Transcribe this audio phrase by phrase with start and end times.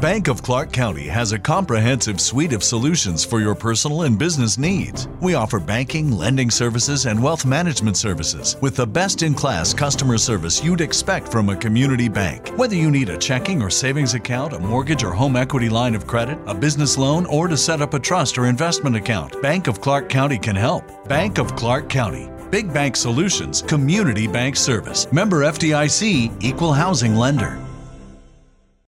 [0.00, 4.58] Bank of Clark County has a comprehensive suite of solutions for your personal and business
[4.58, 5.08] needs.
[5.22, 10.18] We offer banking, lending services, and wealth management services with the best in class customer
[10.18, 12.48] service you'd expect from a community bank.
[12.58, 16.06] Whether you need a checking or savings account, a mortgage or home equity line of
[16.06, 19.80] credit, a business loan, or to set up a trust or investment account, Bank of
[19.80, 21.08] Clark County can help.
[21.08, 22.28] Bank of Clark County.
[22.50, 25.10] Big Bank Solutions, Community Bank Service.
[25.10, 27.65] Member FDIC, Equal Housing Lender.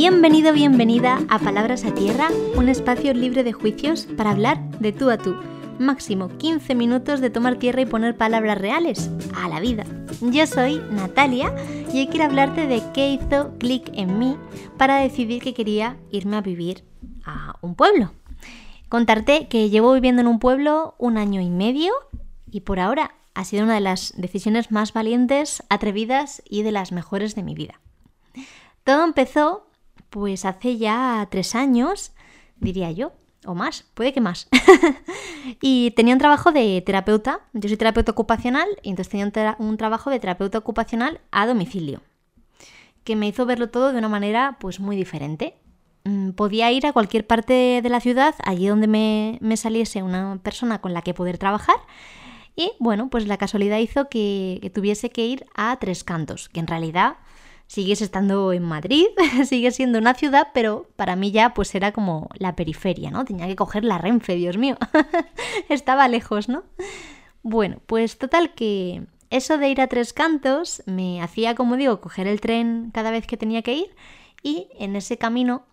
[0.00, 5.10] Bienvenido, bienvenida a Palabras a Tierra, un espacio libre de juicios para hablar de tú
[5.10, 5.34] a tú.
[5.80, 9.84] Máximo 15 minutos de tomar tierra y poner palabras reales a la vida.
[10.20, 11.52] Yo soy Natalia
[11.92, 14.36] y hoy quiero hablarte de qué hizo clic en mí
[14.76, 16.84] para decidir que quería irme a vivir
[17.24, 18.12] a un pueblo.
[18.88, 21.92] Contarte que llevo viviendo en un pueblo un año y medio
[22.48, 26.92] y por ahora ha sido una de las decisiones más valientes, atrevidas y de las
[26.92, 27.80] mejores de mi vida.
[28.84, 29.67] Todo empezó
[30.10, 32.12] pues hace ya tres años,
[32.56, 33.12] diría yo,
[33.46, 34.48] o más, puede que más.
[35.62, 40.10] y tenía un trabajo de terapeuta, yo soy terapeuta ocupacional, y entonces tenía un, trabajo
[40.10, 42.02] de terapeuta ocupacional a domicilio,
[43.04, 45.54] que me hizo verlo todo de una manera pues muy diferente.
[46.04, 50.80] Mm, podía ir a cualquier parte de la ciudad, allí donde me, saliese una persona
[50.80, 51.76] con la que poder trabajar,
[52.56, 56.66] y bueno, pues la casualidad hizo que tuviese que ir a Tres Cantos, que en
[56.66, 57.18] realidad
[57.68, 59.06] sigues estando en Madrid,
[59.44, 63.24] sigue siendo una ciudad, pero para mí ya pues era como la periferia, ¿no?
[63.24, 64.76] Tenía que coger la Renfe, Dios mío.
[65.68, 66.64] Estaba lejos, ¿no?
[67.42, 72.26] Bueno, pues total que eso de ir a tres cantos me hacía, como digo, coger
[72.26, 73.94] el tren cada vez que tenía que ir
[74.42, 75.64] y en ese camino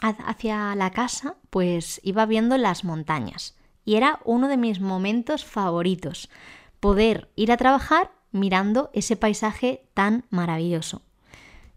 [0.00, 6.30] hacia la casa pues iba viendo las montañas y era uno de mis momentos favoritos,
[6.78, 11.02] poder ir a trabajar mirando ese paisaje tan maravilloso.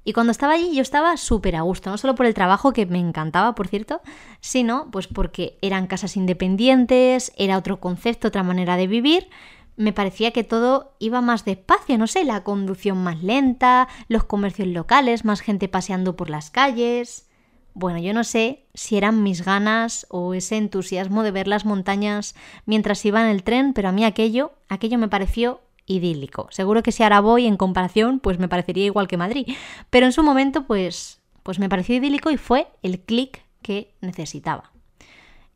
[0.04, 2.86] Y cuando estaba allí yo estaba súper a gusto, no solo por el trabajo que
[2.88, 4.02] me encantaba, por cierto,
[4.40, 9.30] sino pues porque eran casas independientes, era otro concepto, otra manera de vivir.
[9.78, 14.68] Me parecía que todo iba más despacio, no sé, la conducción más lenta, los comercios
[14.68, 17.28] locales, más gente paseando por las calles.
[17.74, 22.36] Bueno, yo no sé si eran mis ganas o ese entusiasmo de ver las montañas
[22.66, 25.62] mientras iba en el tren, pero a mí aquello, aquello me pareció
[25.92, 26.48] idílico.
[26.52, 29.48] Seguro que si ahora voy en comparación, pues me parecería igual que Madrid.
[29.90, 34.72] Pero en su momento, pues, pues me pareció idílico y fue el clic que necesitaba.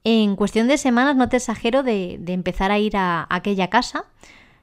[0.03, 4.06] En cuestión de semanas, no te exagero de, empezar a ir a, aquella casa.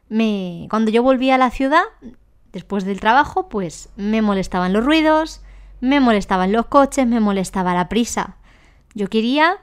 [0.09, 1.83] Me, cuando yo volví a la ciudad,
[2.53, 5.41] después del trabajo, pues me molestaban los ruidos,
[5.81, 8.37] me molestaban los coches, me molestaba la prisa.
[8.95, 9.59] Yo quería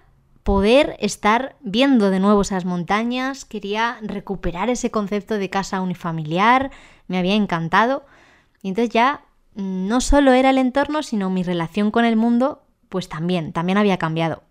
[0.50, 6.72] poder estar viendo de nuevo esas montañas, quería recuperar ese concepto de casa unifamiliar,
[7.08, 8.04] me había encantado.
[8.64, 9.22] Y entonces ya
[9.54, 13.78] mm, no solo era el entorno, sino mi relación con el mundo, pues también, también
[13.78, 14.42] había cambiado.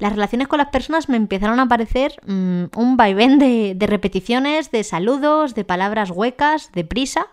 [0.00, 4.72] Las relaciones con las personas me empezaron a parecer mm, un vaivén de, de repeticiones,
[4.72, 7.28] de saludos, de palabras huecas, de prisa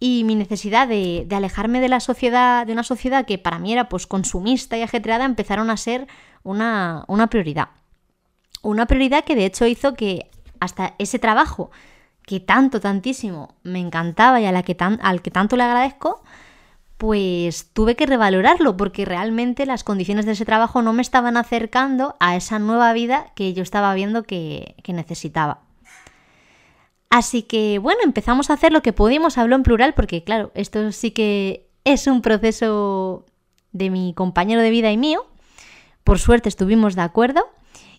[0.00, 3.72] y mi necesidad de, de, alejarme de la sociedad, de una sociedad que para mí
[3.72, 6.08] era pues consumista y ajetreada, empezaron a ser
[6.42, 7.68] una, prioridad.
[8.62, 10.30] Una prioridad que de hecho hizo que
[10.60, 11.70] hasta ese trabajo
[12.22, 16.22] que tanto, tantísimo me encantaba y a la que al que tanto le agradezco,
[16.98, 22.16] pues tuve que revalorarlo porque realmente las condiciones de ese trabajo no me estaban acercando
[22.20, 25.60] a esa nueva vida que yo estaba viendo que, que necesitaba.
[27.08, 30.92] Así que bueno, empezamos a hacer lo que pudimos, hablo en plural porque claro, esto
[30.92, 33.24] sí que es un proceso
[33.72, 35.26] de mi compañero de vida y mío,
[36.04, 37.48] por suerte estuvimos de acuerdo.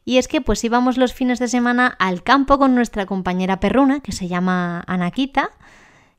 [0.04, 4.00] Y es que pues íbamos los fines de semana al campo con nuestra compañera perruna,
[4.00, 5.52] que se llama Anaquita.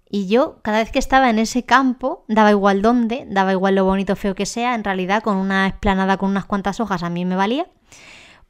[0.09, 3.85] Y yo, cada vez que estaba en ese campo, daba igual dónde, daba igual lo
[3.85, 7.09] bonito o feo que sea, en realidad con una esplanada con unas cuantas hojas a
[7.09, 7.67] mí me valía.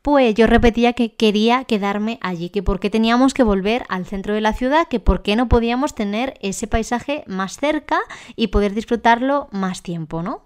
[0.03, 4.35] Pues yo repetía que quería quedarme allí, que por qué teníamos que volver al centro
[4.35, 8.01] de la ciudad, que por qué no podíamos tener ese paisaje más cerca
[8.35, 10.43] y poder disfrutarlo más tiempo, ¿no?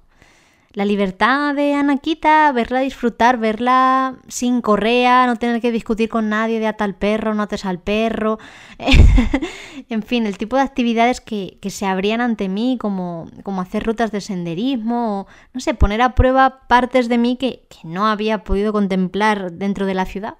[0.76, 6.61] La libertad de Anaquita, verla disfrutar, verla sin correa, no tener que discutir con nadie
[6.61, 8.38] de ata al perro, no ates al perro.
[9.88, 14.12] en fin, el tipo de actividades que, se abrían ante mí, como, como, hacer rutas
[14.12, 18.44] de senderismo, o no sé, poner a prueba partes de mí que, que no había
[18.44, 20.34] podido contemplar dentro de la ciudad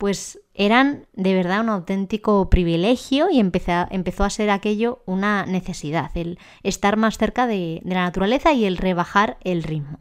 [0.00, 6.38] pues eran de verdad un auténtico privilegio y empezó a ser aquello una necesidad, el
[6.62, 9.98] estar más cerca de, la naturaleza y el rebajar el ritmo.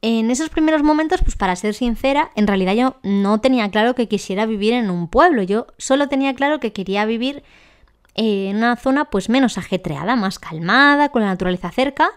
[0.00, 4.08] En esos primeros momentos, pues para ser sincera, en realidad yo no tenía claro que
[4.08, 7.42] quisiera vivir en un pueblo, yo solo tenía claro que quería vivir
[8.14, 12.12] en una zona pues menos ajetreada, más calmada, con la naturaleza cerca,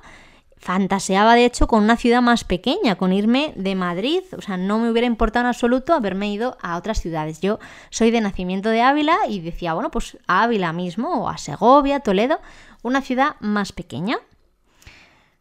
[0.61, 4.77] fantaseaba de hecho con una ciudad más pequeña, con irme de Madrid, o sea, no
[4.77, 7.41] me hubiera importado en absoluto haberme ido a otras ciudades.
[7.41, 7.59] Yo
[7.89, 12.39] soy de nacimiento de Ávila y decía, bueno, pues Ávila mismo, o a Segovia, Toledo,
[12.83, 14.19] una ciudad más pequeña.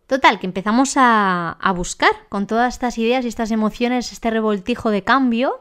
[0.06, 5.04] Total, que empezamos a buscar con todas estas ideas y estas emociones, este revoltijo de
[5.04, 5.60] cambio,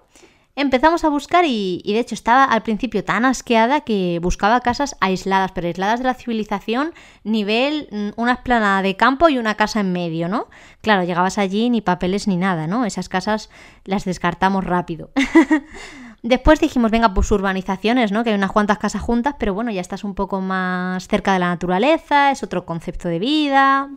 [0.60, 5.54] Empezamos a buscar y, de hecho estaba al principio tan asqueada que buscaba casas aisladas,
[5.54, 9.94] pero aisladas de la civilización, nivel mm, una esplanada de campo y una casa en
[9.94, 10.50] medio, ¿no?
[10.82, 12.84] Claro, llegabas allí ni papeles ni nada, ¿no?
[12.84, 13.50] Esas casas
[13.86, 15.12] las descartamos rápido.
[16.24, 18.26] Después dijimos, venga, pues urbanizaciones, ¿no?
[18.26, 21.40] Que hay unas cuantas casas juntas, pero bueno, ya estás un poco más cerca de
[21.40, 23.88] la naturaleza, es otro concepto de vida.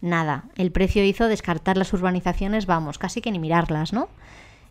[0.00, 4.08] nada, el precio hizo descartar las urbanizaciones, vamos, casi que ni mirarlas, ¿no?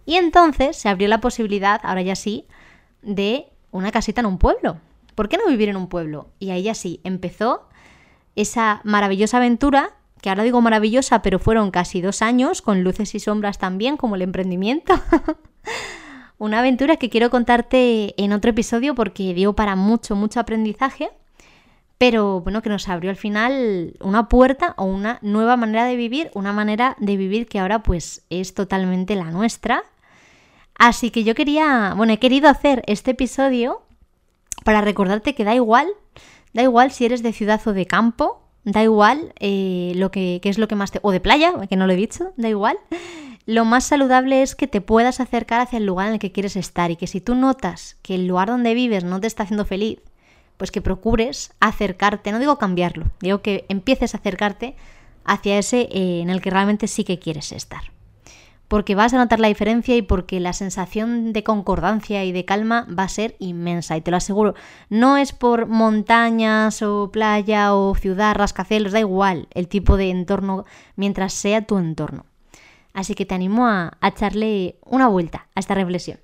[0.10, 2.48] Y entonces se abrió la posibilidad, ahora ya sí,
[3.04, 4.78] de una casita en un pueblo.
[5.14, 6.30] ¿Por qué no vivir en un pueblo?
[6.40, 7.70] Y ahí ya sí, empezó
[8.36, 13.20] esa maravillosa aventura, que ahora digo maravillosa, pero fueron casi dos años, con luces y
[13.20, 14.96] sombras también, como el emprendimiento.
[16.40, 21.12] una aventura que quiero contarte en otro episodio porque dio para mucho, mucho aprendizaje,
[22.00, 26.32] pero bueno, que nos abrió al final una puerta o una nueva manera de vivir,
[26.34, 29.84] una manera de vivir que ahora pues es totalmente la nuestra
[30.80, 33.82] Así que yo quería, bueno, he querido hacer este episodio
[34.64, 35.88] para recordarte que da igual,
[36.54, 40.58] da igual si eres de ciudad o de campo, da igual eh, lo que, es
[40.58, 41.00] lo que más te...
[41.02, 42.78] o de playa, que no lo he dicho, da igual.
[43.46, 46.56] Lo más saludable es que te puedas acercar hacia el lugar en el que quieres
[46.56, 49.66] estar y que si tú notas que el lugar donde vives no te está haciendo
[49.66, 50.00] feliz,
[50.56, 54.76] pues que procures acercarte, no digo cambiarlo, digo que empieces a acercarte
[55.26, 57.99] hacia ese eh, en el que realmente sí que quieres estar
[58.70, 62.88] porque vas a notar la diferencia y porque la sensación de concordancia y de calma
[62.98, 64.54] va a ser inmensa, y te lo aseguro.
[64.90, 70.66] No es por montañas o playa o ciudad, rascacielos, da igual el tipo de entorno
[70.96, 72.26] mientras sea tu entorno.
[72.94, 76.20] Así que te animo a, a echarle una vuelta a esta reflexión.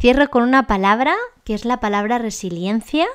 [0.00, 1.14] Cierro con una palabra,
[1.44, 3.06] que es la palabra resiliencia,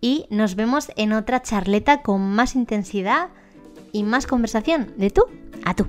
[0.00, 3.28] y nos vemos en otra charleta con más intensidad
[3.92, 5.24] y más conversación de tú
[5.64, 5.88] a tú.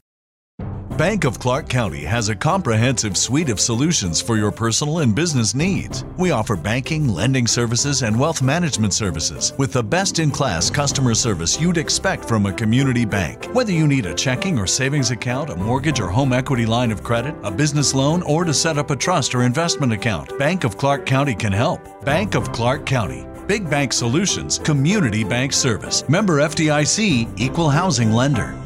[1.01, 5.55] Bank of Clark County has a comprehensive suite of solutions for your personal and business
[5.55, 6.05] needs.
[6.15, 11.15] We offer banking, lending services, and wealth management services with the best in class customer
[11.15, 13.45] service you'd expect from a community bank.
[13.45, 17.01] Whether you need a checking or savings account, a mortgage or home equity line of
[17.01, 20.77] credit, a business loan, or to set up a trust or investment account, Bank of
[20.77, 21.81] Clark County can help.
[22.05, 23.25] Bank of Clark County.
[23.47, 26.07] Big Bank Solutions, Community Bank Service.
[26.07, 28.60] Member FDIC, Equal Housing Lender.